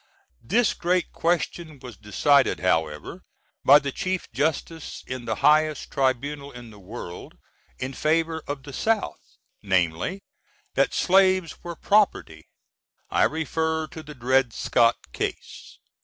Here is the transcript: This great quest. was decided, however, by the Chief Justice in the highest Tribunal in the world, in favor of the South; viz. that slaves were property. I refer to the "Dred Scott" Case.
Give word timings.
This 0.41 0.73
great 0.73 1.11
quest. 1.13 1.59
was 1.83 1.95
decided, 1.95 2.59
however, 2.59 3.21
by 3.63 3.77
the 3.77 3.91
Chief 3.91 4.25
Justice 4.33 5.03
in 5.05 5.25
the 5.25 5.35
highest 5.45 5.91
Tribunal 5.91 6.51
in 6.51 6.71
the 6.71 6.79
world, 6.79 7.37
in 7.77 7.93
favor 7.93 8.41
of 8.47 8.63
the 8.63 8.73
South; 8.73 9.21
viz. 9.61 10.21
that 10.73 10.95
slaves 10.95 11.55
were 11.63 11.75
property. 11.75 12.47
I 13.11 13.25
refer 13.25 13.85
to 13.89 14.01
the 14.01 14.15
"Dred 14.15 14.53
Scott" 14.53 14.95
Case. 15.13 15.77